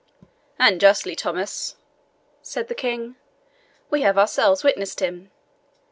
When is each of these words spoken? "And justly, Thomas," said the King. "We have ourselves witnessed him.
"And 0.57 0.81
justly, 0.81 1.15
Thomas," 1.15 1.75
said 2.41 2.69
the 2.69 2.73
King. 2.73 3.17
"We 3.91 4.01
have 4.01 4.17
ourselves 4.17 4.63
witnessed 4.63 4.99
him. 4.99 5.29